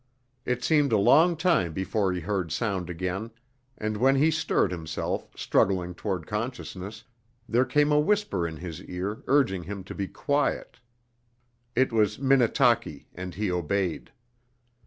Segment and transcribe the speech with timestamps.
[0.45, 3.29] It seemed a long time before he heard sound again,
[3.77, 7.03] and when he stirred himself, struggling toward consciousness,
[7.47, 10.79] there came a whisper in his ear urging him to be quiet.
[11.75, 14.11] It was Minnetaki, and he obeyed.